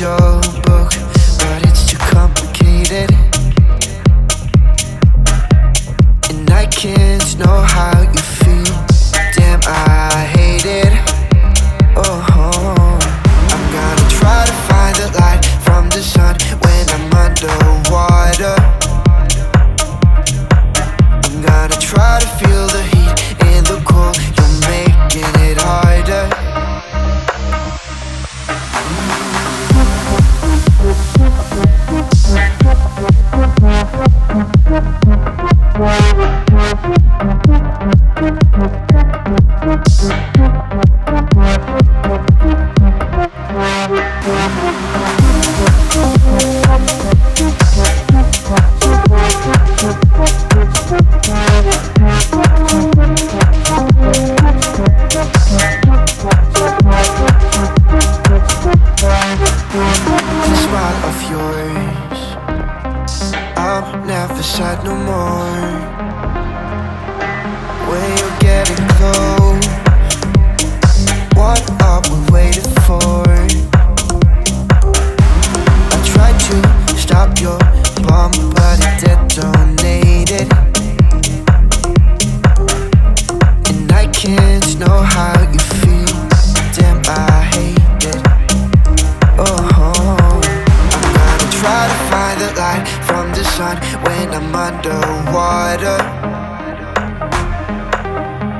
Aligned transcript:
your 0.00 0.40
book, 0.62 0.92
but 1.38 1.60
it's 1.66 1.90
too 1.90 1.96
complicated. 1.98 3.10
And 6.30 6.48
I 6.50 6.66
can't 6.66 7.38
know 7.38 7.62
how 7.62 8.02
you 8.02 8.20
feel. 8.20 8.37
The 64.38 64.44
side 64.44 64.84
no 64.84 64.94
more. 64.94 65.68
When 67.90 68.18
you're 68.18 68.38
getting 68.38 68.86
close. 68.96 69.37
sun 93.58 93.76
when 94.04 94.28
I'm 94.38 94.54
underwater. 94.54 95.98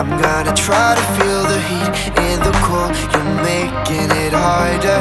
I'm 0.00 0.10
gonna 0.20 0.54
try 0.54 0.94
to 1.00 1.04
feel 1.16 1.42
the 1.52 1.60
heat 1.68 1.94
in 2.28 2.38
the 2.46 2.52
cold, 2.66 2.92
you're 3.12 3.32
making 3.42 4.10
it 4.24 4.34
harder. 4.34 5.00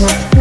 Yeah. 0.00 0.37